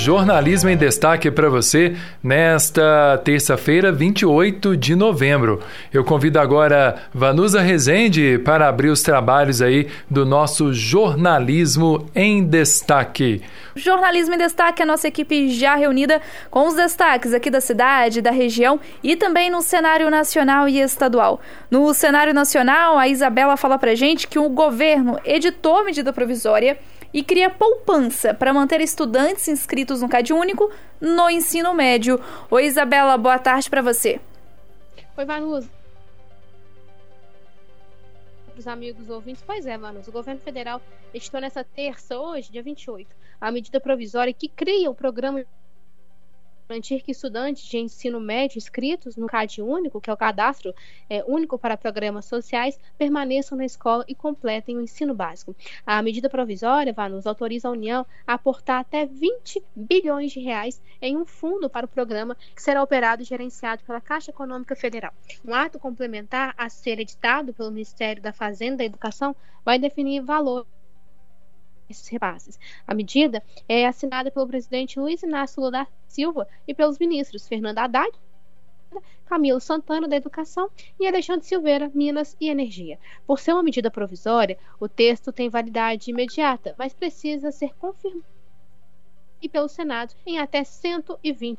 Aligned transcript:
Jornalismo 0.00 0.70
em 0.70 0.78
destaque 0.78 1.30
para 1.30 1.50
você 1.50 1.94
nesta 2.22 3.20
terça-feira, 3.22 3.92
28 3.92 4.74
de 4.74 4.96
novembro. 4.96 5.60
Eu 5.92 6.02
convido 6.02 6.40
agora 6.40 7.02
Vanusa 7.12 7.60
Rezende 7.60 8.38
para 8.38 8.66
abrir 8.66 8.88
os 8.88 9.02
trabalhos 9.02 9.60
aí 9.60 9.88
do 10.08 10.24
nosso 10.24 10.72
Jornalismo 10.72 12.08
em 12.14 12.42
Destaque. 12.42 13.42
Jornalismo 13.76 14.34
em 14.34 14.38
Destaque, 14.38 14.82
a 14.82 14.86
nossa 14.86 15.06
equipe 15.06 15.50
já 15.50 15.74
reunida 15.74 16.22
com 16.50 16.66
os 16.66 16.74
destaques 16.74 17.34
aqui 17.34 17.50
da 17.50 17.60
cidade, 17.60 18.22
da 18.22 18.30
região 18.30 18.80
e 19.04 19.16
também 19.16 19.50
no 19.50 19.60
cenário 19.60 20.10
nacional 20.10 20.66
e 20.66 20.80
estadual. 20.80 21.42
No 21.70 21.92
cenário 21.92 22.32
nacional, 22.32 22.96
a 22.96 23.06
Isabela 23.06 23.54
fala 23.54 23.78
para 23.78 23.94
gente 23.94 24.26
que 24.26 24.38
o 24.38 24.48
governo 24.48 25.20
editou 25.26 25.84
medida 25.84 26.10
provisória 26.10 26.78
e 27.12 27.22
cria 27.22 27.50
poupança 27.50 28.32
para 28.32 28.52
manter 28.52 28.80
estudantes 28.80 29.48
inscritos 29.48 30.00
no 30.00 30.08
CAD 30.08 30.32
Único 30.32 30.70
no 31.00 31.28
ensino 31.28 31.74
médio. 31.74 32.20
Oi, 32.50 32.66
Isabela, 32.66 33.16
boa 33.16 33.38
tarde 33.38 33.68
para 33.68 33.82
você. 33.82 34.20
Oi, 35.16 35.24
Vanusa. 35.24 35.68
Os 38.56 38.66
amigos 38.66 39.08
ouvintes, 39.08 39.42
pois 39.46 39.66
é, 39.66 39.78
Vanusa, 39.78 40.10
o 40.10 40.12
governo 40.12 40.40
federal 40.40 40.82
editou 41.14 41.40
nessa 41.40 41.64
terça, 41.64 42.18
hoje, 42.18 42.52
dia 42.52 42.62
28, 42.62 43.08
a 43.40 43.50
medida 43.50 43.80
provisória 43.80 44.34
que 44.34 44.48
cria 44.48 44.90
o 44.90 44.94
programa 44.94 45.44
garantir 46.70 47.02
que 47.02 47.10
estudantes 47.10 47.64
de 47.64 47.78
ensino 47.78 48.20
médio 48.20 48.56
inscritos 48.56 49.16
no 49.16 49.26
CAD 49.26 49.60
único, 49.60 50.00
que 50.00 50.08
é 50.08 50.12
o 50.12 50.16
cadastro 50.16 50.72
é, 51.08 51.24
único 51.26 51.58
para 51.58 51.76
programas 51.76 52.26
sociais, 52.26 52.78
permaneçam 52.96 53.58
na 53.58 53.64
escola 53.64 54.04
e 54.06 54.14
completem 54.14 54.76
o 54.76 54.80
ensino 54.80 55.12
básico. 55.12 55.54
A 55.84 56.00
medida 56.00 56.30
provisória, 56.30 56.92
Vanus, 56.92 57.26
autoriza 57.26 57.66
a 57.66 57.72
União 57.72 58.06
a 58.24 58.34
aportar 58.34 58.80
até 58.80 59.04
20 59.04 59.60
bilhões 59.74 60.30
de 60.30 60.38
reais 60.38 60.80
em 61.02 61.16
um 61.16 61.26
fundo 61.26 61.68
para 61.68 61.86
o 61.86 61.88
programa 61.88 62.36
que 62.54 62.62
será 62.62 62.80
operado 62.80 63.22
e 63.22 63.24
gerenciado 63.24 63.82
pela 63.84 64.00
Caixa 64.00 64.30
Econômica 64.30 64.76
Federal. 64.76 65.12
Um 65.44 65.52
ato 65.52 65.76
complementar 65.76 66.54
a 66.56 66.68
ser 66.68 67.00
editado 67.00 67.52
pelo 67.52 67.72
Ministério 67.72 68.22
da 68.22 68.32
Fazenda 68.32 68.84
e 68.84 68.86
Educação 68.86 69.34
vai 69.64 69.76
definir 69.76 70.20
valor 70.20 70.64
esses 71.90 72.08
repasses. 72.08 72.58
A 72.86 72.94
medida 72.94 73.42
é 73.68 73.86
assinada 73.86 74.30
pelo 74.30 74.46
presidente 74.46 74.98
Luiz 74.98 75.22
Inácio 75.22 75.60
Lula 75.60 75.70
da 75.72 75.86
Silva 76.06 76.48
e 76.66 76.74
pelos 76.74 76.98
ministros 76.98 77.46
Fernando 77.46 77.78
Haddad, 77.78 78.10
Camilo 79.26 79.60
Santana, 79.60 80.08
da 80.08 80.16
Educação, 80.16 80.68
e 80.98 81.06
Alexandre 81.06 81.46
Silveira, 81.46 81.90
Minas 81.94 82.36
e 82.40 82.48
Energia. 82.48 82.98
Por 83.26 83.38
ser 83.38 83.52
uma 83.52 83.62
medida 83.62 83.90
provisória, 83.90 84.58
o 84.80 84.88
texto 84.88 85.32
tem 85.32 85.48
validade 85.48 86.10
imediata, 86.10 86.74
mas 86.76 86.92
precisa 86.92 87.52
ser 87.52 87.74
confirmado 87.76 88.24
e 89.40 89.48
pelo 89.48 89.68
Senado 89.68 90.14
em 90.26 90.38
até 90.38 90.62
120 90.62 91.58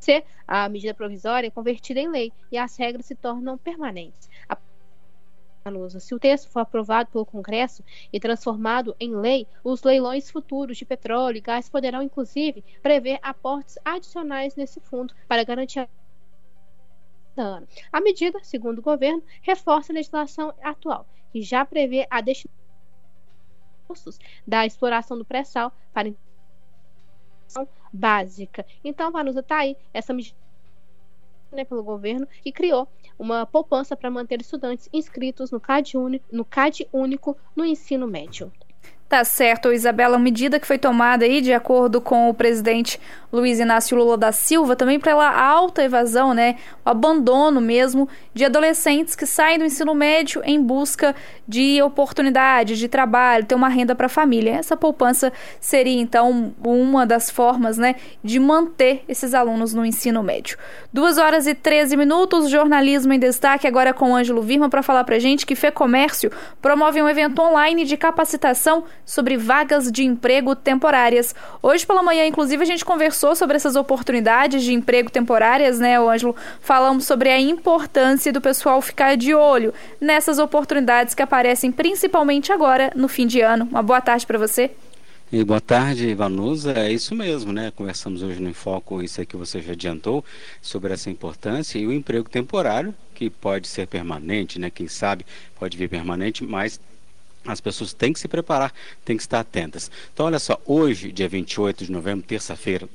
se 0.00 0.22
a 0.46 0.68
medida 0.68 0.92
provisória 0.92 1.46
é 1.46 1.50
convertida 1.50 1.98
em 1.98 2.10
lei 2.10 2.30
e 2.52 2.58
as 2.58 2.76
regras 2.76 3.06
se 3.06 3.14
tornam 3.14 3.56
permanentes. 3.56 4.28
A 5.66 5.98
se 5.98 6.14
o 6.14 6.18
texto 6.18 6.50
for 6.50 6.60
aprovado 6.60 7.10
pelo 7.10 7.24
Congresso 7.24 7.82
e 8.12 8.20
transformado 8.20 8.94
em 9.00 9.16
lei, 9.16 9.48
os 9.64 9.82
leilões 9.82 10.30
futuros 10.30 10.76
de 10.76 10.84
petróleo 10.84 11.38
e 11.38 11.40
gás 11.40 11.70
poderão, 11.70 12.02
inclusive, 12.02 12.62
prever 12.82 13.18
aportes 13.22 13.78
adicionais 13.82 14.54
nesse 14.56 14.78
fundo 14.78 15.14
para 15.26 15.42
garantir 15.42 15.80
a 15.80 15.88
ano. 17.40 17.66
A 17.90 17.98
medida, 18.02 18.44
segundo 18.44 18.80
o 18.80 18.82
governo, 18.82 19.22
reforça 19.40 19.90
a 19.90 19.94
legislação 19.94 20.52
atual, 20.62 21.06
que 21.32 21.40
já 21.40 21.64
prevê 21.64 22.06
a 22.10 22.20
destinação 22.20 22.60
da 24.46 24.66
exploração 24.66 25.16
do 25.16 25.24
pré-sal 25.24 25.72
para 25.94 26.12
básica. 27.90 28.66
Então, 28.84 29.10
Vanusa, 29.10 29.40
está 29.40 29.60
aí 29.60 29.78
essa 29.94 30.12
medida 30.12 30.43
né, 31.54 31.64
pelo 31.64 31.82
governo 31.82 32.26
que 32.42 32.52
criou 32.52 32.88
uma 33.18 33.46
poupança 33.46 33.96
para 33.96 34.10
manter 34.10 34.40
estudantes 34.40 34.88
inscritos 34.92 35.50
no 35.50 35.60
CAD, 35.60 35.96
único, 35.96 36.26
no 36.30 36.44
CAD 36.44 36.88
único 36.92 37.36
no 37.54 37.64
ensino 37.64 38.06
médio. 38.06 38.52
Tá 39.08 39.22
certo, 39.22 39.70
Isabela, 39.70 40.18
medida 40.18 40.58
que 40.58 40.66
foi 40.66 40.78
tomada 40.78 41.24
aí 41.26 41.40
de 41.40 41.52
acordo 41.52 42.00
com 42.00 42.28
o 42.28 42.34
presidente 42.34 42.98
Luiz 43.30 43.60
Inácio 43.60 43.96
Lula 43.96 44.16
da 44.16 44.32
Silva, 44.32 44.74
também 44.74 44.98
pela 44.98 45.28
alta 45.28 45.84
evasão, 45.84 46.32
né, 46.32 46.56
o 46.84 46.88
abandono 46.88 47.60
mesmo 47.60 48.08
de 48.32 48.44
adolescentes 48.44 49.14
que 49.14 49.26
saem 49.26 49.58
do 49.58 49.64
ensino 49.64 49.94
médio 49.94 50.40
em 50.44 50.60
busca 50.60 51.14
de 51.46 51.82
oportunidade 51.82 52.76
de 52.76 52.88
trabalho, 52.88 53.44
ter 53.44 53.54
uma 53.54 53.68
renda 53.68 53.94
para 53.94 54.06
a 54.06 54.08
família. 54.08 54.52
Essa 54.52 54.76
poupança 54.76 55.32
seria 55.60 56.00
então 56.00 56.54
uma 56.64 57.04
das 57.04 57.28
formas, 57.28 57.76
né, 57.76 57.96
de 58.22 58.40
manter 58.40 59.04
esses 59.06 59.34
alunos 59.34 59.74
no 59.74 59.84
ensino 59.84 60.22
médio. 60.22 60.56
Duas 60.92 61.18
horas 61.18 61.46
e 61.46 61.54
13 61.54 61.96
minutos, 61.96 62.48
jornalismo 62.48 63.12
em 63.12 63.18
destaque 63.18 63.66
agora 63.66 63.92
com 63.92 64.12
o 64.12 64.16
Ângelo 64.16 64.42
Virma 64.42 64.70
para 64.70 64.82
falar 64.82 65.04
para 65.04 65.18
gente 65.18 65.44
que 65.44 65.54
Fê 65.54 65.70
Comércio 65.70 66.32
promove 66.62 67.02
um 67.02 67.08
evento 67.08 67.42
online 67.42 67.84
de 67.84 67.96
capacitação 67.96 68.84
sobre 69.04 69.36
vagas 69.36 69.90
de 69.90 70.04
emprego 70.04 70.54
temporárias. 70.54 71.34
Hoje 71.62 71.86
pela 71.86 72.02
manhã, 72.02 72.26
inclusive, 72.26 72.62
a 72.62 72.66
gente 72.66 72.84
conversou 72.84 73.34
sobre 73.34 73.56
essas 73.56 73.76
oportunidades 73.76 74.62
de 74.62 74.72
emprego 74.72 75.10
temporárias, 75.10 75.78
né, 75.78 75.98
Ângelo? 75.98 76.34
Falamos 76.60 77.06
sobre 77.06 77.30
a 77.30 77.40
importância 77.40 78.32
do 78.32 78.40
pessoal 78.40 78.80
ficar 78.80 79.16
de 79.16 79.34
olho 79.34 79.74
nessas 80.00 80.38
oportunidades 80.38 81.14
que 81.14 81.22
aparecem 81.22 81.70
principalmente 81.70 82.52
agora 82.52 82.92
no 82.94 83.08
fim 83.08 83.26
de 83.26 83.40
ano. 83.40 83.66
Uma 83.70 83.82
boa 83.82 84.00
tarde 84.00 84.26
para 84.26 84.38
você. 84.38 84.70
E 85.32 85.42
boa 85.42 85.60
tarde, 85.60 86.14
Vanusa. 86.14 86.72
É 86.74 86.92
isso 86.92 87.14
mesmo, 87.14 87.52
né? 87.52 87.72
Conversamos 87.74 88.22
hoje 88.22 88.40
no 88.40 88.50
Enfoco, 88.50 89.02
isso 89.02 89.20
aí 89.20 89.26
que 89.26 89.36
você 89.36 89.60
já 89.60 89.72
adiantou, 89.72 90.24
sobre 90.62 90.92
essa 90.92 91.10
importância 91.10 91.78
e 91.78 91.86
o 91.86 91.92
emprego 91.92 92.28
temporário, 92.28 92.94
que 93.14 93.28
pode 93.28 93.66
ser 93.66 93.86
permanente, 93.88 94.60
né? 94.60 94.70
Quem 94.70 94.86
sabe 94.86 95.26
pode 95.58 95.76
vir 95.76 95.88
permanente, 95.88 96.44
mas 96.44 96.78
as 97.46 97.60
pessoas 97.60 97.92
têm 97.92 98.12
que 98.12 98.20
se 98.20 98.28
preparar, 98.28 98.72
têm 99.04 99.16
que 99.16 99.22
estar 99.22 99.40
atentas. 99.40 99.90
Então, 100.12 100.26
olha 100.26 100.38
só, 100.38 100.60
hoje, 100.64 101.12
dia 101.12 101.28
28 101.28 101.84
de 101.84 101.92
novembro, 101.92 102.26
terça-feira, 102.26 102.88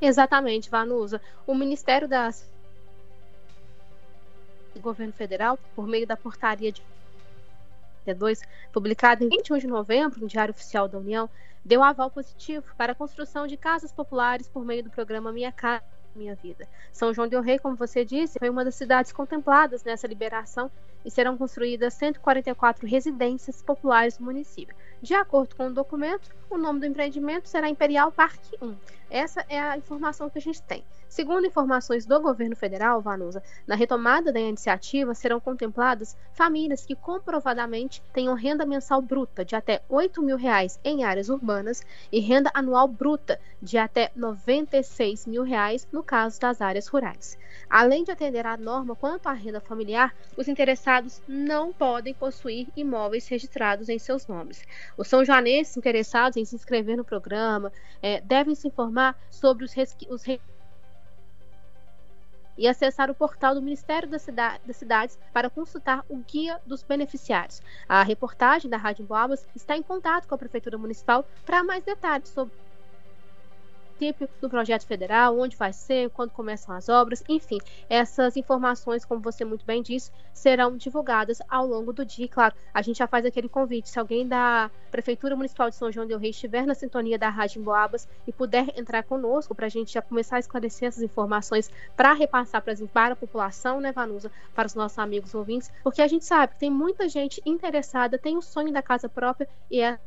Exatamente, 0.00 0.68
Vanusa. 0.68 1.20
O 1.46 1.54
Ministério 1.54 2.08
da 2.08 2.30
governo 4.80 5.12
federal, 5.12 5.58
por 5.76 5.86
meio 5.86 6.06
da 6.06 6.16
portaria 6.16 6.72
de 6.72 6.82
2, 8.16 8.40
publicada 8.72 9.22
em 9.22 9.28
21 9.28 9.58
de 9.58 9.66
novembro 9.68 10.20
no 10.20 10.26
Diário 10.26 10.52
Oficial 10.52 10.88
da 10.88 10.98
União, 10.98 11.28
deu 11.64 11.82
aval 11.82 12.10
positivo 12.10 12.64
para 12.76 12.92
a 12.92 12.94
construção 12.94 13.46
de 13.46 13.56
casas 13.56 13.92
populares 13.92 14.48
por 14.48 14.64
meio 14.64 14.82
do 14.82 14.90
programa 14.90 15.30
Minha 15.30 15.52
Casa 15.52 15.99
Minha 16.14 16.34
Vida. 16.34 16.68
São 16.92 17.12
João 17.14 17.28
del 17.28 17.42
Rei, 17.42 17.58
como 17.58 17.76
você 17.76 18.04
disse, 18.04 18.38
foi 18.38 18.50
uma 18.50 18.64
das 18.64 18.74
cidades 18.74 19.12
contempladas 19.12 19.84
nessa 19.84 20.06
liberação 20.06 20.70
e 21.04 21.10
serão 21.10 21.36
construídas 21.36 21.94
144 21.94 22.86
residências 22.86 23.62
populares 23.62 24.18
no 24.18 24.26
município. 24.26 24.74
De 25.00 25.14
acordo 25.14 25.56
com 25.56 25.68
o 25.68 25.72
documento, 25.72 26.28
o 26.50 26.58
nome 26.58 26.80
do 26.80 26.86
empreendimento 26.86 27.48
será 27.48 27.68
Imperial 27.68 28.12
Parque 28.12 28.56
1. 28.60 28.76
Essa 29.08 29.44
é 29.48 29.58
a 29.58 29.76
informação 29.76 30.28
que 30.28 30.38
a 30.38 30.42
gente 30.42 30.62
tem. 30.62 30.84
Segundo 31.10 31.44
informações 31.44 32.06
do 32.06 32.20
governo 32.20 32.54
federal, 32.54 33.00
Vanusa, 33.00 33.42
na 33.66 33.74
retomada 33.74 34.32
da 34.32 34.38
iniciativa 34.38 35.12
serão 35.12 35.40
contempladas 35.40 36.16
famílias 36.32 36.86
que 36.86 36.94
comprovadamente 36.94 38.00
tenham 38.12 38.32
renda 38.36 38.64
mensal 38.64 39.02
bruta 39.02 39.44
de 39.44 39.56
até 39.56 39.82
8 39.88 40.22
mil 40.22 40.36
reais 40.36 40.78
em 40.84 41.02
áreas 41.02 41.28
urbanas 41.28 41.82
e 42.12 42.20
renda 42.20 42.48
anual 42.54 42.86
bruta 42.86 43.40
de 43.60 43.76
até 43.76 44.12
96 44.14 45.26
mil 45.26 45.42
reais 45.42 45.84
no 45.90 46.00
caso 46.04 46.38
das 46.38 46.60
áreas 46.60 46.86
rurais. 46.86 47.36
Além 47.68 48.04
de 48.04 48.12
atender 48.12 48.46
à 48.46 48.56
norma 48.56 48.94
quanto 48.94 49.26
à 49.26 49.32
renda 49.32 49.60
familiar, 49.60 50.14
os 50.36 50.46
interessados 50.46 51.20
não 51.26 51.72
podem 51.72 52.14
possuir 52.14 52.68
imóveis 52.76 53.26
registrados 53.26 53.88
em 53.88 53.98
seus 53.98 54.28
nomes. 54.28 54.62
Os 54.96 55.08
são 55.08 55.24
joanenses 55.24 55.76
interessados 55.76 56.36
em 56.36 56.44
se 56.44 56.54
inscrever 56.54 56.96
no 56.96 57.04
programa 57.04 57.72
é, 58.00 58.20
devem 58.20 58.54
se 58.54 58.68
informar 58.68 59.20
sobre 59.28 59.64
os, 59.64 59.74
os 60.08 60.22
e 62.60 62.68
acessar 62.68 63.10
o 63.10 63.14
portal 63.14 63.54
do 63.54 63.62
Ministério 63.62 64.06
das, 64.06 64.28
Cidades 64.76 65.18
para 65.32 65.48
consultar 65.48 66.04
o 66.10 66.18
guia 66.18 66.60
dos 66.66 66.82
beneficiários. 66.82 67.62
A 67.88 68.02
reportagem 68.02 68.70
da 68.70 68.76
Rádio 68.76 69.06
Boabas 69.06 69.46
está 69.56 69.74
em 69.74 69.82
contato 69.82 70.28
com 70.28 70.34
a 70.34 70.38
Prefeitura 70.38 70.76
Municipal 70.76 71.24
para 71.46 71.64
mais 71.64 71.82
detalhes 71.82 72.28
sobre 72.28 72.52
município, 74.00 74.28
do 74.40 74.48
projeto 74.48 74.86
federal, 74.86 75.38
onde 75.38 75.56
vai 75.56 75.72
ser, 75.72 76.08
quando 76.10 76.30
começam 76.30 76.74
as 76.74 76.88
obras, 76.88 77.22
enfim, 77.28 77.58
essas 77.88 78.36
informações, 78.36 79.04
como 79.04 79.20
você 79.20 79.44
muito 79.44 79.64
bem 79.64 79.82
disse, 79.82 80.10
serão 80.32 80.76
divulgadas 80.76 81.40
ao 81.48 81.66
longo 81.66 81.92
do 81.92 82.04
dia. 82.04 82.24
E, 82.24 82.28
claro, 82.28 82.54
a 82.72 82.80
gente 82.80 82.98
já 82.98 83.06
faz 83.06 83.26
aquele 83.26 83.48
convite. 83.48 83.90
Se 83.90 83.98
alguém 83.98 84.26
da 84.26 84.70
Prefeitura 84.90 85.36
Municipal 85.36 85.68
de 85.68 85.76
São 85.76 85.92
João 85.92 86.06
del 86.06 86.18
Rei 86.18 86.30
estiver 86.30 86.66
na 86.66 86.74
sintonia 86.74 87.18
da 87.18 87.28
Rádio 87.28 87.60
Emboabas 87.60 88.08
e 88.26 88.32
puder 88.32 88.78
entrar 88.78 89.02
conosco 89.02 89.54
para 89.54 89.66
a 89.66 89.68
gente 89.68 89.92
já 89.92 90.00
começar 90.00 90.36
a 90.36 90.40
esclarecer 90.40 90.88
essas 90.88 91.02
informações 91.02 91.70
para 91.94 92.12
repassar 92.14 92.62
para, 92.62 92.74
para 92.92 93.12
a 93.12 93.16
população, 93.16 93.80
né, 93.80 93.92
Vanusa, 93.92 94.30
para 94.54 94.66
os 94.66 94.74
nossos 94.74 94.98
amigos 94.98 95.34
ouvintes, 95.34 95.70
porque 95.84 96.00
a 96.00 96.08
gente 96.08 96.24
sabe 96.24 96.54
que 96.54 96.60
tem 96.60 96.70
muita 96.70 97.08
gente 97.08 97.40
interessada, 97.44 98.18
tem 98.18 98.36
o 98.36 98.42
sonho 98.42 98.72
da 98.72 98.82
casa 98.82 99.08
própria 99.08 99.48
e 99.70 99.80
é 99.80 99.98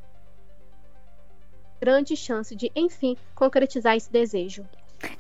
grande 1.84 2.16
chance 2.16 2.56
de, 2.56 2.72
enfim, 2.74 3.18
concretizar 3.36 3.98
esse 3.98 4.10
desejo. 4.10 4.64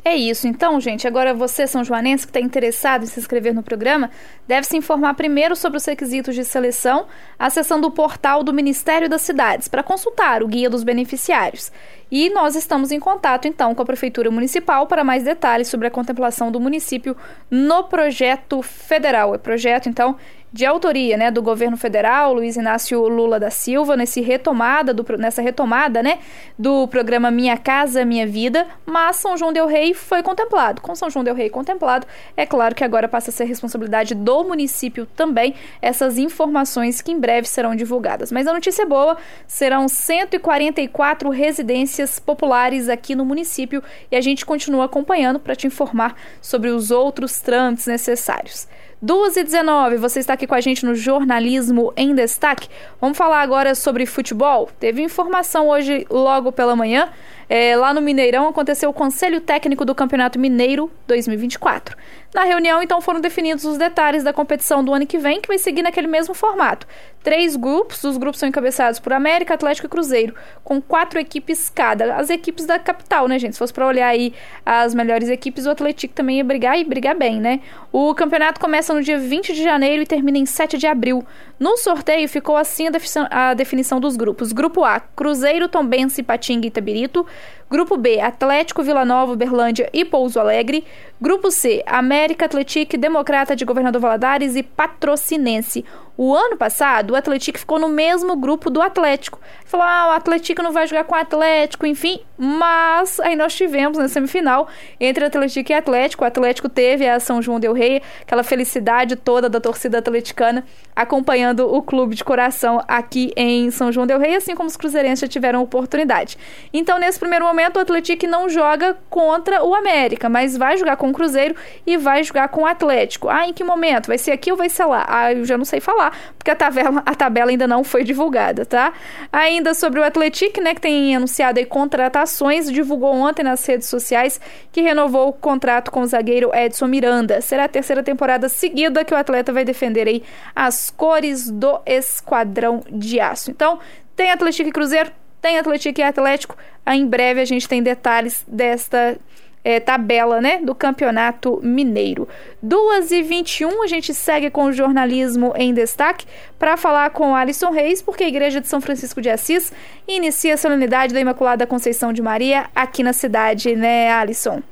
É 0.05 0.15
isso. 0.15 0.47
Então, 0.47 0.79
gente, 0.79 1.05
agora 1.05 1.33
você, 1.33 1.67
São 1.67 1.83
Joanense, 1.83 2.25
que 2.25 2.29
está 2.29 2.39
interessado 2.39 3.03
em 3.03 3.05
se 3.05 3.19
inscrever 3.19 3.53
no 3.53 3.61
programa, 3.61 4.09
deve 4.47 4.65
se 4.65 4.77
informar 4.77 5.13
primeiro 5.13 5.57
sobre 5.57 5.77
os 5.77 5.85
requisitos 5.85 6.35
de 6.35 6.45
seleção, 6.45 7.05
acessando 7.37 7.87
o 7.87 7.91
portal 7.91 8.43
do 8.43 8.53
Ministério 8.53 9.09
das 9.09 9.23
Cidades 9.23 9.67
para 9.67 9.83
consultar 9.83 10.41
o 10.41 10.47
guia 10.47 10.69
dos 10.69 10.83
beneficiários. 10.85 11.69
E 12.09 12.29
nós 12.29 12.55
estamos 12.55 12.91
em 12.91 12.99
contato, 12.99 13.45
então, 13.45 13.75
com 13.75 13.81
a 13.81 13.85
Prefeitura 13.85 14.31
Municipal 14.31 14.87
para 14.87 15.03
mais 15.03 15.23
detalhes 15.23 15.67
sobre 15.67 15.87
a 15.87 15.91
contemplação 15.91 16.49
do 16.49 16.61
município 16.61 17.17
no 17.51 17.83
projeto 17.83 18.61
federal. 18.61 19.35
É 19.35 19.37
projeto, 19.37 19.89
então, 19.89 20.15
de 20.53 20.67
autoria 20.67 21.17
né, 21.17 21.31
do 21.31 21.41
governo 21.41 21.75
federal, 21.75 22.31
Luiz 22.31 22.55
Inácio 22.55 23.01
Lula 23.07 23.39
da 23.39 23.49
Silva, 23.49 23.97
nesse 23.97 24.21
retomada 24.21 24.93
do, 24.93 25.03
nessa 25.17 25.41
retomada 25.41 26.03
né, 26.03 26.19
do 26.59 26.87
programa 26.87 27.31
Minha 27.31 27.57
Casa 27.57 28.05
Minha 28.05 28.27
Vida, 28.27 28.67
mas 28.85 29.15
São 29.15 29.35
João 29.35 29.51
Del 29.51 29.65
Rei 29.65 29.95
foi 29.95 30.21
contemplado. 30.21 30.79
Com 30.79 30.93
São 30.93 31.09
João 31.09 31.23
Del 31.23 31.33
Rei 31.33 31.49
contemplado, 31.49 32.05
é 32.37 32.45
claro 32.45 32.75
que 32.75 32.83
agora 32.83 33.07
passa 33.07 33.31
a 33.31 33.33
ser 33.33 33.45
responsabilidade 33.45 34.13
do 34.13 34.43
município 34.43 35.07
também 35.15 35.55
essas 35.81 36.19
informações 36.19 37.01
que 37.01 37.11
em 37.11 37.19
breve 37.19 37.47
serão 37.47 37.75
divulgadas. 37.75 38.31
Mas 38.31 38.45
a 38.45 38.53
notícia 38.53 38.83
é 38.83 38.85
boa, 38.85 39.17
serão 39.47 39.87
144 39.87 41.31
residências 41.31 42.19
populares 42.19 42.89
aqui 42.89 43.15
no 43.15 43.25
município 43.25 43.81
e 44.11 44.15
a 44.15 44.21
gente 44.21 44.45
continua 44.45 44.85
acompanhando 44.85 45.39
para 45.39 45.55
te 45.55 45.65
informar 45.65 46.15
sobre 46.39 46.69
os 46.69 46.91
outros 46.91 47.41
trâmites 47.41 47.87
necessários. 47.87 48.67
2 49.03 49.35
e 49.35 49.43
19, 49.43 49.97
você 49.97 50.21
está 50.21 50.31
aqui 50.31 50.42
com 50.47 50.55
a 50.55 50.61
gente 50.61 50.85
no 50.85 50.95
Jornalismo 50.95 51.93
em 51.95 52.13
Destaque. 52.13 52.67
Vamos 52.99 53.17
falar 53.17 53.41
agora 53.41 53.75
sobre 53.75 54.05
futebol. 54.05 54.69
Teve 54.79 55.01
informação 55.01 55.69
hoje, 55.69 56.05
logo 56.09 56.51
pela 56.51 56.75
manhã, 56.75 57.09
é, 57.49 57.75
lá 57.75 57.93
no 57.93 58.01
Mineirão 58.01 58.47
aconteceu 58.47 58.89
o 58.89 58.93
Conselho 58.93 59.41
Técnico 59.41 59.85
do 59.85 59.93
Campeonato 59.93 60.39
Mineiro 60.39 60.89
2024. 61.07 61.95
Na 62.33 62.43
reunião, 62.43 62.81
então, 62.81 62.99
foram 62.99 63.21
definidos 63.21 63.63
os 63.63 63.77
detalhes 63.77 64.23
da 64.23 64.33
competição 64.33 64.83
do 64.83 64.91
ano 64.91 65.05
que 65.05 65.19
vem, 65.19 65.39
que 65.39 65.47
vai 65.47 65.59
seguir 65.59 65.83
naquele 65.83 66.07
mesmo 66.07 66.33
formato. 66.33 66.87
Três 67.21 67.55
grupos, 67.55 68.03
os 68.03 68.17
grupos 68.17 68.39
são 68.39 68.49
encabeçados 68.49 68.99
por 68.99 69.13
América, 69.13 69.53
Atlético 69.53 69.85
e 69.85 69.89
Cruzeiro, 69.89 70.33
com 70.63 70.81
quatro 70.81 71.19
equipes 71.19 71.69
cada. 71.69 72.15
As 72.15 72.31
equipes 72.31 72.65
da 72.65 72.79
capital, 72.79 73.27
né, 73.27 73.37
gente? 73.37 73.53
Se 73.53 73.59
fosse 73.59 73.71
para 73.71 73.85
olhar 73.85 74.07
aí 74.07 74.33
as 74.65 74.95
melhores 74.95 75.29
equipes, 75.29 75.67
o 75.67 75.69
Atlético 75.69 76.13
também 76.15 76.37
ia 76.37 76.43
brigar 76.43 76.77
e 76.79 76.83
brigar 76.83 77.15
bem, 77.15 77.39
né? 77.39 77.61
O 77.91 78.15
campeonato 78.15 78.59
começa 78.59 78.93
no 78.95 79.01
dia 79.03 79.19
20 79.19 79.53
de 79.53 79.63
janeiro 79.63 80.01
e 80.01 80.05
termina 80.33 80.39
em 80.39 80.45
7 80.45 80.77
de 80.77 80.87
abril. 80.87 81.23
No 81.59 81.77
sorteio, 81.77 82.27
ficou 82.27 82.57
assim 82.57 82.87
a 83.29 83.53
definição 83.53 83.99
dos 83.99 84.17
grupos. 84.17 84.51
Grupo 84.51 84.83
A, 84.83 84.99
Cruzeiro, 84.99 85.69
Tombense, 85.69 86.23
Patinga 86.23 86.65
e 86.65 86.69
Itabirito. 86.69 87.25
Grupo 87.73 87.97
B, 87.97 88.19
Atlético, 88.19 88.83
Vila 88.83 89.03
Nova, 89.03 89.35
Berlândia 89.35 89.89
e 89.91 90.05
Pouso 90.05 90.39
Alegre. 90.39 90.85
Grupo 91.19 91.49
C, 91.49 91.81
América, 91.87 92.45
Atlético, 92.45 92.97
Democrata 92.97 93.55
de 93.55 93.65
Governador 93.65 93.99
Valadares 93.99 94.55
e 94.55 94.61
Patrocinense. 94.61 95.83
O 96.15 96.35
ano 96.35 96.55
passado, 96.55 97.11
o 97.11 97.15
Atlético 97.15 97.57
ficou 97.57 97.79
no 97.79 97.89
mesmo 97.89 98.35
grupo 98.35 98.69
do 98.69 98.79
Atlético. 98.79 99.39
Falou, 99.65 99.87
ah, 99.87 100.09
o 100.09 100.11
Atlético 100.11 100.61
não 100.61 100.71
vai 100.71 100.85
jogar 100.85 101.05
com 101.05 101.15
o 101.15 101.17
Atlético, 101.17 101.87
enfim. 101.87 102.19
Mas 102.37 103.19
aí 103.19 103.35
nós 103.35 103.55
tivemos 103.55 103.97
na 103.97 104.07
semifinal 104.07 104.67
entre 104.99 105.25
Atlético 105.25 105.71
e 105.71 105.73
Atlético. 105.73 106.23
O 106.23 106.27
Atlético 106.27 106.69
teve 106.69 107.07
a 107.09 107.19
São 107.19 107.41
João 107.41 107.59
Del 107.59 107.73
Rey, 107.73 107.99
aquela 108.21 108.43
felicidade 108.43 109.15
toda 109.15 109.49
da 109.49 109.59
torcida 109.59 109.97
atleticana 109.97 110.63
acompanhando 110.95 111.73
o 111.73 111.81
clube 111.81 112.13
de 112.13 112.23
coração 112.23 112.83
aqui 112.87 113.33
em 113.35 113.71
São 113.71 113.91
João 113.91 114.05
Del 114.05 114.19
Rey, 114.19 114.35
assim 114.35 114.53
como 114.53 114.69
os 114.69 114.77
cruzeirenses 114.77 115.21
já 115.21 115.27
tiveram 115.27 115.63
oportunidade. 115.63 116.37
Então, 116.71 116.99
nesse 116.99 117.17
primeiro 117.19 117.45
momento, 117.45 117.62
o 117.77 117.79
Atlético 117.79 118.27
não 118.27 118.49
joga 118.49 118.97
contra 119.09 119.63
o 119.63 119.73
América, 119.73 120.29
mas 120.29 120.57
vai 120.57 120.77
jogar 120.77 120.97
com 120.97 121.09
o 121.09 121.13
Cruzeiro 121.13 121.55
e 121.85 121.97
vai 121.97 122.23
jogar 122.23 122.47
com 122.49 122.61
o 122.61 122.65
Atlético. 122.65 123.29
Ah, 123.29 123.47
em 123.47 123.53
que 123.53 123.63
momento? 123.63 124.07
Vai 124.07 124.17
ser 124.17 124.31
aqui 124.31 124.51
ou 124.51 124.57
vai 124.57 124.69
ser 124.69 124.85
lá? 124.85 125.05
Ah, 125.07 125.33
eu 125.33 125.45
já 125.45 125.57
não 125.57 125.65
sei 125.65 125.79
falar, 125.79 126.17
porque 126.37 126.51
a 126.51 126.55
tabela, 126.55 127.01
a 127.05 127.15
tabela 127.15 127.51
ainda 127.51 127.67
não 127.67 127.83
foi 127.83 128.03
divulgada, 128.03 128.65
tá? 128.65 128.93
Ainda 129.31 129.73
sobre 129.73 129.99
o 129.99 130.03
Atlético, 130.03 130.61
né, 130.61 130.73
que 130.73 130.81
tem 130.81 131.15
anunciado 131.15 131.59
aí 131.59 131.65
contratações, 131.65 132.71
divulgou 132.71 133.13
ontem 133.13 133.43
nas 133.43 133.65
redes 133.65 133.87
sociais 133.87 134.39
que 134.71 134.81
renovou 134.81 135.29
o 135.29 135.33
contrato 135.33 135.91
com 135.91 136.01
o 136.01 136.07
zagueiro 136.07 136.51
Edson 136.53 136.87
Miranda. 136.87 137.41
Será 137.41 137.65
a 137.65 137.69
terceira 137.69 138.03
temporada 138.03 138.49
seguida 138.49 139.03
que 139.03 139.13
o 139.13 139.17
atleta 139.17 139.51
vai 139.51 139.65
defender 139.65 140.07
aí 140.07 140.23
as 140.55 140.91
cores 140.91 141.49
do 141.49 141.79
Esquadrão 141.85 142.81
de 142.89 143.19
Aço. 143.19 143.51
Então, 143.51 143.79
tem 144.15 144.31
Atlético 144.31 144.69
e 144.69 144.71
Cruzeiro, 144.71 145.11
tem 145.43 145.59
Atlético 145.59 145.99
e 145.99 146.03
Atlético. 146.03 146.57
Em 146.87 147.05
breve 147.05 147.41
a 147.41 147.45
gente 147.45 147.67
tem 147.67 147.83
detalhes 147.83 148.45
desta 148.47 149.17
é, 149.61 149.77
tabela 149.77 150.39
né, 150.39 150.59
do 150.59 150.73
Campeonato 150.73 151.59
Mineiro. 151.61 152.29
2 152.61 153.11
e 153.11 153.21
21 153.21 153.83
a 153.83 153.87
gente 153.87 154.13
segue 154.13 154.49
com 154.49 154.63
o 154.63 154.71
jornalismo 154.71 155.53
em 155.57 155.73
destaque 155.73 156.25
para 156.57 156.77
falar 156.77 157.09
com 157.09 157.35
Alisson 157.35 157.71
Reis, 157.71 158.01
porque 158.01 158.23
a 158.23 158.27
Igreja 158.27 158.61
de 158.61 158.69
São 158.69 158.79
Francisco 158.79 159.21
de 159.21 159.29
Assis 159.29 159.73
inicia 160.07 160.53
a 160.53 160.57
solenidade 160.57 161.13
da 161.13 161.19
Imaculada 161.19 161.67
Conceição 161.67 162.13
de 162.13 162.21
Maria 162.21 162.69
aqui 162.73 163.03
na 163.03 163.11
cidade, 163.11 163.75
né, 163.75 164.11
Alisson? 164.13 164.63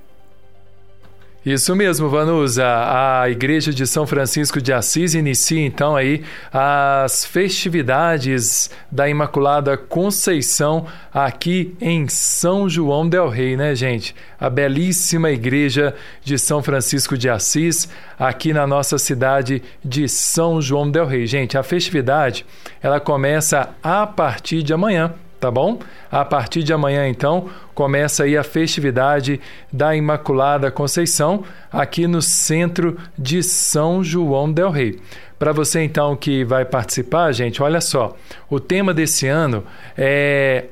Isso 1.43 1.75
mesmo, 1.75 2.07
Vanusa. 2.07 2.63
A 2.63 3.27
Igreja 3.27 3.73
de 3.73 3.87
São 3.87 4.05
Francisco 4.05 4.61
de 4.61 4.71
Assis 4.71 5.15
inicia 5.15 5.65
então 5.65 5.95
aí 5.95 6.23
as 6.53 7.25
festividades 7.25 8.69
da 8.91 9.09
Imaculada 9.09 9.75
Conceição 9.75 10.85
aqui 11.11 11.75
em 11.81 12.07
São 12.07 12.69
João 12.69 13.09
del 13.09 13.27
Rei, 13.27 13.57
né, 13.57 13.73
gente? 13.73 14.15
A 14.39 14.51
belíssima 14.51 15.31
Igreja 15.31 15.95
de 16.23 16.37
São 16.37 16.61
Francisco 16.61 17.17
de 17.17 17.27
Assis 17.27 17.89
aqui 18.19 18.53
na 18.53 18.67
nossa 18.67 18.99
cidade 18.99 19.63
de 19.83 20.07
São 20.07 20.61
João 20.61 20.91
del 20.91 21.07
Rei. 21.07 21.25
Gente, 21.25 21.57
a 21.57 21.63
festividade 21.63 22.45
ela 22.83 22.99
começa 22.99 23.69
a 23.81 24.05
partir 24.05 24.61
de 24.61 24.73
amanhã, 24.73 25.15
tá 25.41 25.49
bom? 25.49 25.79
A 26.11 26.23
partir 26.23 26.61
de 26.61 26.71
amanhã, 26.71 27.07
então, 27.07 27.49
começa 27.73 28.23
aí 28.23 28.37
a 28.37 28.43
festividade 28.43 29.41
da 29.73 29.95
Imaculada 29.95 30.69
Conceição 30.69 31.43
aqui 31.71 32.05
no 32.05 32.21
centro 32.21 32.95
de 33.17 33.41
São 33.41 34.03
João 34.03 34.51
del 34.53 34.69
Rei. 34.69 34.99
Para 35.39 35.51
você 35.51 35.81
então 35.81 36.15
que 36.15 36.45
vai 36.45 36.63
participar, 36.63 37.31
gente, 37.31 37.63
olha 37.63 37.81
só, 37.81 38.15
o 38.47 38.59
tema 38.59 38.93
desse 38.93 39.27
ano 39.27 39.63
é 39.97 40.65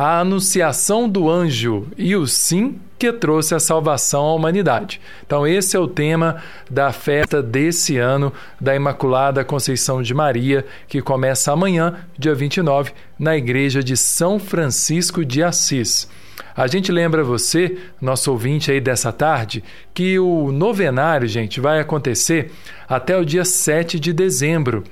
a 0.00 0.20
anunciação 0.20 1.08
do 1.08 1.28
anjo 1.28 1.88
e 1.96 2.14
o 2.14 2.24
sim 2.24 2.78
que 2.96 3.12
trouxe 3.12 3.56
a 3.56 3.58
salvação 3.58 4.26
à 4.26 4.32
humanidade. 4.32 5.00
Então, 5.26 5.44
esse 5.44 5.76
é 5.76 5.80
o 5.80 5.88
tema 5.88 6.40
da 6.70 6.92
festa 6.92 7.42
desse 7.42 7.96
ano 7.98 8.32
da 8.60 8.76
Imaculada 8.76 9.44
Conceição 9.44 10.00
de 10.00 10.14
Maria, 10.14 10.64
que 10.86 11.02
começa 11.02 11.50
amanhã, 11.50 11.96
dia 12.16 12.32
29, 12.32 12.92
na 13.18 13.36
Igreja 13.36 13.82
de 13.82 13.96
São 13.96 14.38
Francisco 14.38 15.24
de 15.24 15.42
Assis. 15.42 16.08
A 16.56 16.68
gente 16.68 16.92
lembra 16.92 17.24
você, 17.24 17.78
nosso 18.00 18.30
ouvinte 18.30 18.70
aí 18.70 18.80
dessa 18.80 19.12
tarde, 19.12 19.64
que 19.92 20.16
o 20.16 20.52
novenário, 20.52 21.26
gente, 21.26 21.60
vai 21.60 21.80
acontecer 21.80 22.52
até 22.88 23.16
o 23.16 23.24
dia 23.24 23.44
7 23.44 23.98
de 23.98 24.12
dezembro. 24.12 24.84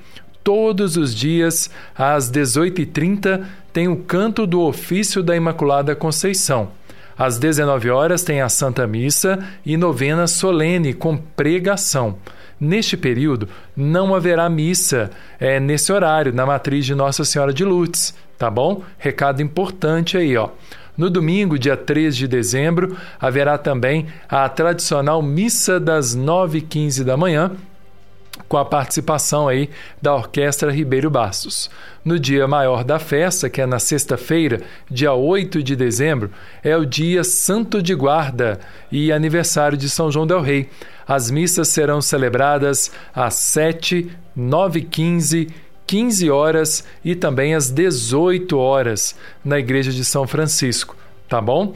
Todos 0.47 0.95
os 0.95 1.13
dias, 1.13 1.69
às 1.93 2.31
18h30, 2.31 3.43
tem 3.73 3.89
o 3.89 3.97
canto 3.97 4.47
do 4.47 4.61
ofício 4.61 5.21
da 5.21 5.35
Imaculada 5.35 5.93
Conceição. 5.93 6.69
Às 7.17 7.37
19 7.37 7.89
horas 7.89 8.23
tem 8.23 8.39
a 8.39 8.47
Santa 8.47 8.87
Missa 8.87 9.45
e 9.65 9.75
novena 9.75 10.25
solene 10.25 10.93
com 10.93 11.17
pregação. 11.17 12.15
Neste 12.57 12.95
período, 12.95 13.49
não 13.75 14.15
haverá 14.15 14.49
missa 14.49 15.11
é, 15.37 15.59
nesse 15.59 15.91
horário, 15.91 16.33
na 16.33 16.45
matriz 16.45 16.85
de 16.85 16.95
Nossa 16.95 17.25
Senhora 17.25 17.51
de 17.51 17.65
Lourdes, 17.65 18.15
tá 18.37 18.49
bom? 18.49 18.83
Recado 18.97 19.41
importante 19.41 20.17
aí, 20.17 20.37
ó. 20.37 20.51
No 20.97 21.09
domingo, 21.09 21.59
dia 21.59 21.75
3 21.75 22.15
de 22.15 22.25
dezembro, 22.25 22.95
haverá 23.19 23.57
também 23.57 24.07
a 24.29 24.47
tradicional 24.47 25.21
missa 25.21 25.77
das 25.77 26.15
9h15 26.15 27.03
da 27.03 27.17
manhã, 27.17 27.51
com 28.47 28.57
a 28.57 28.65
participação 28.65 29.47
aí 29.47 29.69
da 30.01 30.15
Orquestra 30.15 30.71
Ribeiro 30.71 31.09
Bastos. 31.09 31.69
No 32.03 32.19
dia 32.19 32.47
maior 32.47 32.83
da 32.83 32.99
festa, 32.99 33.49
que 33.49 33.61
é 33.61 33.65
na 33.65 33.79
sexta-feira, 33.79 34.61
dia 34.89 35.13
8 35.13 35.61
de 35.61 35.75
dezembro, 35.75 36.31
é 36.63 36.75
o 36.75 36.85
dia 36.85 37.23
Santo 37.23 37.81
de 37.81 37.93
Guarda 37.93 38.59
e 38.91 39.11
aniversário 39.11 39.77
de 39.77 39.89
São 39.89 40.11
João 40.11 40.25
del 40.25 40.41
Rei. 40.41 40.69
As 41.07 41.31
missas 41.31 41.67
serão 41.69 42.01
celebradas 42.01 42.91
às 43.13 43.35
7, 43.35 44.09
9 44.35 44.81
15 44.81 45.47
15 45.87 46.29
horas 46.29 46.83
e 47.03 47.15
também 47.15 47.55
às 47.55 47.71
18 47.71 48.57
horas 48.57 49.15
na 49.43 49.57
Igreja 49.57 49.91
de 49.91 50.03
São 50.03 50.27
Francisco, 50.27 50.97
tá 51.29 51.39
bom? 51.39 51.73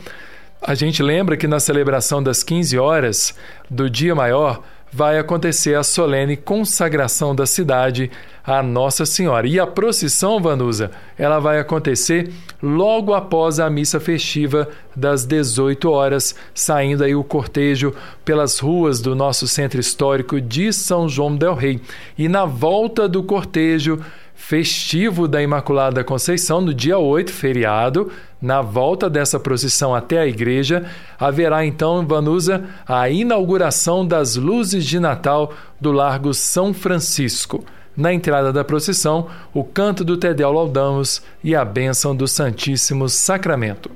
A 0.62 0.75
gente 0.75 1.01
lembra 1.01 1.38
que 1.38 1.48
na 1.48 1.60
celebração 1.60 2.22
das 2.22 2.44
15 2.44 2.77
horas 2.77 3.34
do 3.70 3.89
dia 3.89 4.13
maior 4.13 4.62
vai 4.91 5.17
acontecer 5.17 5.75
a 5.75 5.83
solene 5.83 6.36
consagração 6.36 7.33
da 7.33 7.45
cidade 7.45 8.12
a 8.43 8.62
Nossa 8.62 9.05
Senhora. 9.05 9.48
E 9.48 9.60
a 9.60 9.67
procissão, 9.67 10.41
Vanusa, 10.41 10.91
ela 11.17 11.39
vai 11.39 11.60
acontecer 11.60 12.31
logo 12.62 13.13
após 13.13 13.60
a 13.60 13.69
missa 13.69 14.00
festiva 14.00 14.67
das 14.95 15.25
18 15.25 15.89
horas, 15.89 16.36
saindo 16.53 17.03
aí 17.03 17.15
o 17.15 17.24
cortejo 17.24 17.93
pelas 18.25 18.60
ruas 18.60 19.00
do 19.00 19.15
nosso 19.15 19.48
centro 19.48 19.79
histórico 19.79 20.41
de 20.41 20.74
São 20.74 21.07
João 21.07 21.36
del 21.36 21.53
Rei. 21.53 21.79
E 22.17 22.27
na 22.27 22.45
volta 22.45 23.07
do 23.07 23.24
cortejo 23.24 24.00
festivo 24.33 25.27
da 25.27 25.41
Imaculada 25.41 26.03
Conceição, 26.03 26.62
no 26.62 26.74
dia 26.74 26.98
8, 26.98 27.31
feriado, 27.31 28.12
na 28.41 28.62
volta 28.62 29.10
dessa 29.10 29.39
procissão 29.39 29.93
até 29.93 30.19
a 30.19 30.27
igreja, 30.27 30.86
haverá 31.19 31.65
então, 31.65 32.05
Vanusa, 32.05 32.63
a 32.88 33.10
inauguração 33.10 34.05
das 34.05 34.36
luzes 34.36 34.86
de 34.86 35.00
Natal 35.00 35.53
do 35.79 35.91
Largo 35.91 36.33
São 36.33 36.74
Francisco. 36.74 37.63
Na 37.95 38.12
entrada 38.12 38.51
da 38.51 38.63
procissão, 38.63 39.27
o 39.53 39.63
canto 39.63 40.03
do 40.03 40.17
Tedel 40.17 40.51
Laudamos 40.51 41.21
e 41.43 41.55
a 41.55 41.63
bênção 41.63 42.15
do 42.15 42.27
Santíssimo 42.27 43.07
Sacramento. 43.07 43.91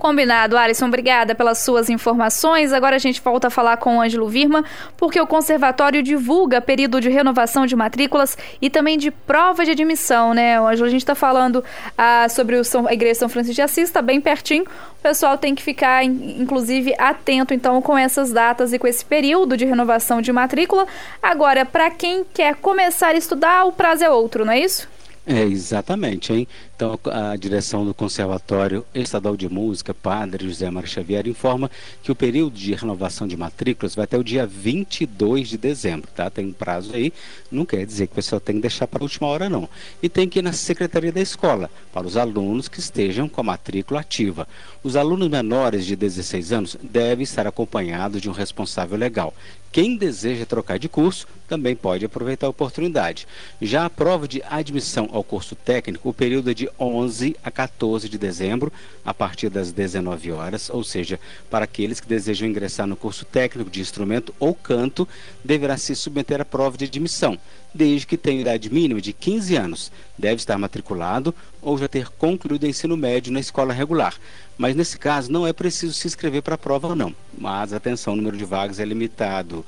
Combinado, 0.00 0.56
Alisson. 0.56 0.86
Obrigada 0.86 1.34
pelas 1.34 1.58
suas 1.58 1.90
informações. 1.90 2.72
Agora 2.72 2.96
a 2.96 2.98
gente 2.98 3.20
volta 3.20 3.48
a 3.48 3.50
falar 3.50 3.76
com 3.76 3.98
o 3.98 4.00
Ângelo 4.00 4.26
Virma, 4.30 4.64
porque 4.96 5.20
o 5.20 5.26
Conservatório 5.26 6.02
divulga 6.02 6.58
período 6.58 7.02
de 7.02 7.10
renovação 7.10 7.66
de 7.66 7.76
matrículas 7.76 8.36
e 8.62 8.70
também 8.70 8.96
de 8.96 9.10
prova 9.10 9.62
de 9.62 9.72
admissão, 9.72 10.32
né? 10.32 10.58
Ângelo, 10.58 10.86
a 10.86 10.90
gente 10.90 11.02
está 11.02 11.14
falando 11.14 11.62
ah, 11.98 12.26
sobre 12.30 12.56
o 12.56 12.64
São, 12.64 12.86
a 12.86 12.94
Igreja 12.94 13.20
São 13.20 13.28
Francisco 13.28 13.56
de 13.56 13.60
Assis, 13.60 13.84
está 13.84 14.00
bem 14.00 14.22
pertinho. 14.22 14.64
O 14.64 15.02
pessoal 15.02 15.36
tem 15.36 15.54
que 15.54 15.62
ficar, 15.62 16.02
inclusive, 16.02 16.94
atento, 16.96 17.52
então, 17.52 17.82
com 17.82 17.96
essas 17.96 18.32
datas 18.32 18.72
e 18.72 18.78
com 18.78 18.86
esse 18.86 19.04
período 19.04 19.54
de 19.54 19.66
renovação 19.66 20.22
de 20.22 20.32
matrícula. 20.32 20.86
Agora, 21.22 21.66
para 21.66 21.90
quem 21.90 22.24
quer 22.32 22.54
começar 22.54 23.08
a 23.08 23.18
estudar, 23.18 23.66
o 23.66 23.72
prazo 23.72 24.02
é 24.02 24.08
outro, 24.08 24.46
não 24.46 24.52
é 24.54 24.60
isso? 24.60 24.88
É, 25.26 25.42
exatamente, 25.42 26.32
hein? 26.32 26.48
Então, 26.74 26.98
a 27.04 27.36
direção 27.36 27.84
do 27.84 27.92
Conservatório 27.92 28.84
Estadual 28.94 29.36
de 29.36 29.50
Música, 29.50 29.92
Padre 29.92 30.46
José 30.46 30.70
Mário 30.70 30.88
Xavier, 30.88 31.28
informa 31.28 31.70
que 32.02 32.10
o 32.10 32.14
período 32.14 32.56
de 32.56 32.74
renovação 32.74 33.28
de 33.28 33.36
matrículas 33.36 33.94
vai 33.94 34.04
até 34.04 34.16
o 34.16 34.24
dia 34.24 34.46
22 34.46 35.50
de 35.50 35.58
dezembro, 35.58 36.10
tá? 36.16 36.30
Tem 36.30 36.46
um 36.46 36.52
prazo 36.52 36.94
aí, 36.94 37.12
não 37.50 37.66
quer 37.66 37.84
dizer 37.84 38.06
que 38.06 38.14
o 38.14 38.16
pessoal 38.16 38.40
tem 38.40 38.56
que 38.56 38.62
deixar 38.62 38.86
para 38.86 39.00
a 39.00 39.04
última 39.04 39.28
hora, 39.28 39.50
não. 39.50 39.68
E 40.02 40.08
tem 40.08 40.26
que 40.26 40.38
ir 40.38 40.42
na 40.42 40.54
Secretaria 40.54 41.12
da 41.12 41.20
Escola, 41.20 41.70
para 41.92 42.06
os 42.06 42.16
alunos 42.16 42.66
que 42.66 42.80
estejam 42.80 43.28
com 43.28 43.42
a 43.42 43.44
matrícula 43.44 44.00
ativa. 44.00 44.48
Os 44.82 44.96
alunos 44.96 45.28
menores 45.28 45.84
de 45.84 45.94
16 45.96 46.52
anos 46.52 46.76
devem 46.82 47.24
estar 47.24 47.46
acompanhados 47.46 48.22
de 48.22 48.30
um 48.30 48.32
responsável 48.32 48.96
legal. 48.96 49.34
Quem 49.70 49.96
deseja 49.96 50.46
trocar 50.46 50.78
de 50.78 50.88
curso 50.88 51.28
também 51.50 51.74
pode 51.74 52.04
aproveitar 52.04 52.46
a 52.46 52.50
oportunidade. 52.50 53.26
Já 53.60 53.84
a 53.84 53.90
prova 53.90 54.28
de 54.28 54.40
admissão 54.48 55.08
ao 55.12 55.24
curso 55.24 55.56
técnico, 55.56 56.08
o 56.08 56.14
período 56.14 56.48
é 56.50 56.54
de 56.54 56.60
de 56.60 56.68
11 56.78 57.36
a 57.42 57.50
14 57.50 58.06
de 58.06 58.18
dezembro, 58.18 58.70
a 59.02 59.14
partir 59.14 59.48
das 59.48 59.72
19 59.72 60.30
horas, 60.30 60.68
ou 60.68 60.84
seja, 60.84 61.18
para 61.48 61.64
aqueles 61.64 62.00
que 62.00 62.06
desejam 62.06 62.46
ingressar 62.46 62.86
no 62.86 62.96
curso 62.96 63.24
técnico 63.24 63.70
de 63.70 63.80
instrumento 63.80 64.34
ou 64.38 64.54
canto, 64.54 65.08
deverá 65.42 65.78
se 65.78 65.96
submeter 65.96 66.38
à 66.38 66.44
prova 66.44 66.76
de 66.76 66.84
admissão, 66.84 67.38
desde 67.72 68.06
que 68.06 68.18
tenha 68.18 68.42
idade 68.42 68.70
mínima 68.70 69.00
de 69.00 69.14
15 69.14 69.56
anos, 69.56 69.90
deve 70.18 70.36
estar 70.36 70.58
matriculado 70.58 71.34
ou 71.62 71.78
já 71.78 71.88
ter 71.88 72.10
concluído 72.10 72.64
o 72.64 72.68
ensino 72.68 72.94
médio 72.94 73.32
na 73.32 73.40
escola 73.40 73.72
regular. 73.72 74.14
Mas 74.58 74.76
nesse 74.76 74.98
caso 74.98 75.32
não 75.32 75.46
é 75.46 75.52
preciso 75.54 75.94
se 75.94 76.06
inscrever 76.06 76.42
para 76.42 76.56
a 76.56 76.58
prova 76.58 76.88
ou 76.88 76.94
não. 76.94 77.14
Mas 77.38 77.72
atenção, 77.72 78.12
o 78.12 78.16
número 78.16 78.36
de 78.36 78.44
vagas 78.44 78.78
é 78.78 78.84
limitado. 78.84 79.64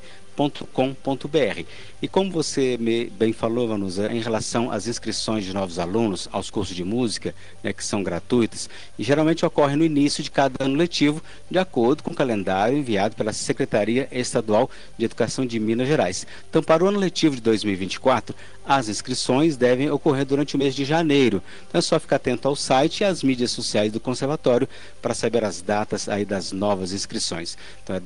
E 2.01 2.07
como 2.07 2.31
você 2.31 2.77
bem 2.77 3.31
falou, 3.31 3.67
Vanusa, 3.67 4.11
em 4.11 4.19
relação 4.19 4.71
às 4.71 4.87
inscrições 4.87 5.45
de 5.45 5.53
novos 5.53 5.77
alunos 5.77 6.27
aos 6.31 6.49
cursos 6.49 6.75
de 6.75 6.83
música, 6.83 7.35
né, 7.63 7.71
que 7.71 7.85
são 7.85 8.01
gratuitas, 8.01 8.67
e 8.97 9.03
geralmente 9.03 9.45
ocorre 9.45 9.75
no 9.75 9.85
início 9.85 10.23
de 10.23 10.31
cada 10.31 10.65
ano 10.65 10.75
letivo, 10.75 11.21
de 11.49 11.59
acordo 11.59 12.01
com 12.01 12.11
o 12.11 12.15
calendário 12.15 12.77
enviado 12.77 13.15
pela 13.15 13.33
Secretaria 13.33 14.07
Estadual 14.11 14.69
de 14.97 15.05
Educação 15.05 15.45
de 15.45 15.59
Minas 15.59 15.87
Gerais. 15.87 16.25
Então, 16.49 16.63
para 16.63 16.83
o 16.83 16.87
ano 16.87 16.97
letivo 16.97 17.35
de 17.35 17.41
2024, 17.41 18.35
as 18.65 18.87
inscrições 18.87 19.57
devem 19.57 19.89
ocorrer 19.89 20.25
durante 20.25 20.55
o 20.55 20.59
mês 20.59 20.75
de 20.75 20.85
janeiro. 20.85 21.41
Então 21.67 21.79
é 21.79 21.81
só 21.81 21.99
ficar 21.99 22.17
atento 22.17 22.47
ao 22.47 22.55
site 22.55 23.01
e 23.01 23.03
às 23.03 23.23
mídias 23.23 23.51
sociais 23.51 23.91
do 23.91 23.99
Conservatório 23.99 24.69
para 25.01 25.13
saber 25.13 25.43
as 25.43 25.61
datas 25.61 26.07
aí 26.07 26.23
das 26.23 26.51
novas 26.51 26.93
inscrições. 26.93 27.57
Então 27.83 27.95
é 27.95 27.99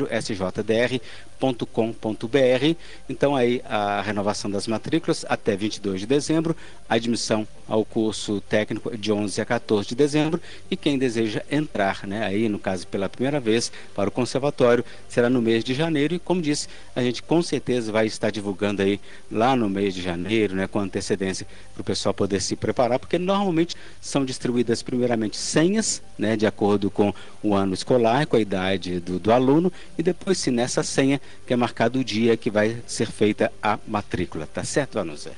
www.conservatóriosjdr.com 0.00 1.26
com.br 1.72 2.76
Então 3.08 3.36
aí 3.36 3.60
a 3.64 4.00
renovação 4.00 4.50
das 4.50 4.66
matrículas 4.66 5.24
até 5.28 5.56
22 5.56 6.00
de 6.00 6.06
dezembro, 6.06 6.56
admissão 6.88 7.46
ao 7.68 7.84
curso 7.84 8.40
técnico 8.40 8.96
de 8.96 9.12
11 9.12 9.40
a 9.40 9.44
14 9.44 9.88
de 9.88 9.94
dezembro 9.94 10.40
e 10.70 10.76
quem 10.76 10.96
deseja 10.96 11.42
entrar, 11.50 12.06
né, 12.06 12.24
aí 12.24 12.48
no 12.48 12.60
caso 12.60 12.86
pela 12.86 13.08
primeira 13.08 13.40
vez 13.40 13.72
para 13.94 14.08
o 14.08 14.12
conservatório, 14.12 14.84
será 15.08 15.28
no 15.28 15.42
mês 15.42 15.64
de 15.64 15.74
janeiro. 15.74 16.14
E 16.14 16.18
como 16.18 16.40
disse, 16.40 16.68
a 16.94 17.02
gente 17.02 17.22
com 17.22 17.42
certeza 17.42 17.90
vai 17.90 18.06
estar 18.06 18.30
divulgando 18.30 18.82
aí 18.82 19.00
lá 19.30 19.56
no 19.56 19.68
mês 19.68 19.94
de 19.94 20.00
janeiro, 20.00 20.54
né, 20.54 20.66
com 20.66 20.78
antecedência 20.78 21.46
para 21.74 21.80
o 21.80 21.84
pessoal 21.84 22.14
poder 22.14 22.40
se 22.40 22.54
preparar, 22.56 22.98
porque 22.98 23.18
normalmente 23.18 23.74
são 24.00 24.24
distribuídas 24.24 24.82
primeiramente 24.82 25.36
senhas, 25.36 26.00
né, 26.16 26.36
de 26.36 26.46
acordo 26.46 26.90
com 26.90 27.12
o 27.42 27.54
ano 27.54 27.74
escolar, 27.74 28.26
com 28.26 28.36
a 28.36 28.40
idade 28.40 29.00
do, 29.00 29.18
do 29.18 29.32
aluno 29.32 29.72
e 29.98 30.02
depois 30.02 30.38
se 30.38 30.50
nessa 30.50 30.82
senha 30.82 31.20
que 31.46 31.52
é 31.52 31.56
marcado 31.56 31.98
o 31.98 32.04
dia 32.04 32.36
que 32.36 32.50
vai 32.50 32.76
ser 32.86 33.10
feita 33.10 33.52
a 33.62 33.78
matrícula. 33.86 34.46
Tá 34.46 34.64
certo, 34.64 34.94
Vanusa? 34.94 35.32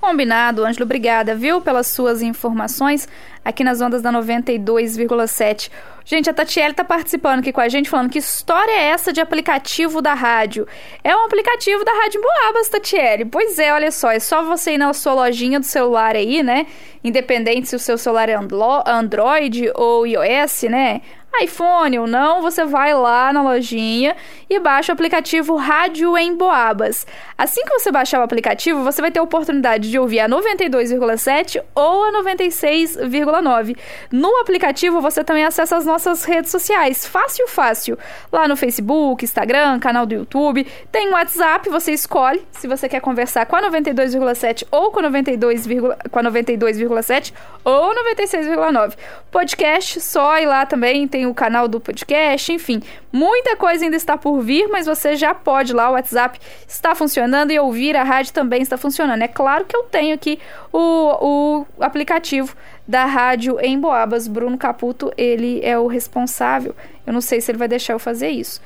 Combinado, 0.00 0.64
Ângelo. 0.64 0.84
Obrigada, 0.84 1.34
viu, 1.34 1.60
pelas 1.60 1.88
suas 1.88 2.22
informações 2.22 3.08
aqui 3.44 3.64
nas 3.64 3.80
ondas 3.80 4.00
da 4.00 4.12
92,7. 4.12 5.70
Gente, 6.04 6.30
a 6.30 6.34
Tatiele 6.34 6.70
está 6.70 6.84
participando 6.84 7.40
aqui 7.40 7.52
com 7.52 7.60
a 7.60 7.68
gente, 7.68 7.90
falando 7.90 8.08
que 8.08 8.18
história 8.18 8.72
é 8.72 8.84
essa 8.84 9.12
de 9.12 9.20
aplicativo 9.20 10.00
da 10.00 10.14
rádio? 10.14 10.66
É 11.02 11.14
um 11.14 11.24
aplicativo 11.24 11.84
da 11.84 11.92
Rádio 11.92 12.20
Boabas, 12.22 12.68
Tatiele. 12.68 13.24
Pois 13.24 13.58
é, 13.58 13.72
olha 13.74 13.90
só, 13.90 14.10
é 14.12 14.20
só 14.20 14.42
você 14.42 14.72
ir 14.72 14.78
na 14.78 14.92
sua 14.94 15.14
lojinha 15.14 15.58
do 15.58 15.66
celular 15.66 16.14
aí, 16.14 16.42
né? 16.42 16.66
Independente 17.02 17.68
se 17.68 17.76
o 17.76 17.78
seu 17.78 17.98
celular 17.98 18.28
é 18.28 18.38
Android 18.86 19.70
ou 19.74 20.06
iOS, 20.06 20.62
né? 20.62 21.02
iPhone 21.40 21.98
ou 21.98 22.06
não, 22.06 22.42
você 22.42 22.64
vai 22.64 22.94
lá 22.94 23.32
na 23.32 23.42
lojinha 23.42 24.16
e 24.50 24.58
baixa 24.58 24.92
o 24.92 24.94
aplicativo 24.94 25.56
Rádio 25.56 26.16
em 26.16 26.34
Boabas. 26.34 27.06
Assim 27.36 27.62
que 27.64 27.78
você 27.78 27.92
baixar 27.92 28.20
o 28.20 28.24
aplicativo, 28.24 28.82
você 28.82 29.00
vai 29.00 29.10
ter 29.10 29.20
a 29.20 29.22
oportunidade 29.22 29.90
de 29.90 29.98
ouvir 29.98 30.20
a 30.20 30.28
92,7 30.28 31.62
ou 31.74 32.04
a 32.04 32.12
96,9. 32.12 33.76
No 34.10 34.36
aplicativo, 34.40 35.00
você 35.00 35.22
também 35.22 35.44
acessa 35.44 35.76
as 35.76 35.86
nossas 35.86 36.24
redes 36.24 36.50
sociais. 36.50 37.06
Fácil, 37.06 37.46
fácil. 37.46 37.98
Lá 38.32 38.48
no 38.48 38.56
Facebook, 38.56 39.24
Instagram, 39.24 39.78
canal 39.78 40.06
do 40.06 40.14
YouTube. 40.14 40.66
Tem 40.90 41.10
WhatsApp, 41.10 41.68
você 41.68 41.92
escolhe 41.92 42.44
se 42.50 42.66
você 42.66 42.88
quer 42.88 43.00
conversar 43.00 43.46
com 43.46 43.54
a 43.54 43.62
92,7 43.62 44.66
ou 44.72 44.90
com 44.90 45.00
a 45.00 45.04
92,7 45.04 46.08
com 46.10 46.18
a 46.18 46.22
92,7 46.22 47.32
ou 47.64 47.94
96,9. 47.94 48.94
Podcast, 49.30 50.00
só 50.00 50.38
ir 50.38 50.46
lá 50.46 50.66
também, 50.66 51.06
tem 51.06 51.17
o 51.26 51.34
canal 51.34 51.68
do 51.68 51.80
podcast, 51.80 52.52
enfim. 52.52 52.82
Muita 53.12 53.56
coisa 53.56 53.84
ainda 53.84 53.96
está 53.96 54.16
por 54.16 54.40
vir, 54.40 54.68
mas 54.68 54.86
você 54.86 55.16
já 55.16 55.34
pode 55.34 55.72
lá, 55.72 55.90
o 55.90 55.92
WhatsApp 55.92 56.38
está 56.66 56.94
funcionando 56.94 57.50
e 57.50 57.58
ouvir 57.58 57.96
a 57.96 58.02
rádio 58.02 58.32
também 58.32 58.62
está 58.62 58.76
funcionando. 58.76 59.22
É 59.22 59.28
claro 59.28 59.64
que 59.64 59.76
eu 59.76 59.84
tenho 59.84 60.14
aqui 60.14 60.38
o, 60.72 60.78
o 60.78 61.66
aplicativo 61.80 62.56
da 62.86 63.04
rádio 63.04 63.58
em 63.60 63.78
Boabas. 63.78 64.26
Bruno 64.26 64.56
Caputo, 64.58 65.12
ele 65.16 65.60
é 65.62 65.78
o 65.78 65.86
responsável. 65.86 66.74
Eu 67.06 67.12
não 67.12 67.20
sei 67.20 67.40
se 67.40 67.50
ele 67.50 67.58
vai 67.58 67.68
deixar 67.68 67.92
eu 67.94 67.98
fazer 67.98 68.30
isso 68.30 68.60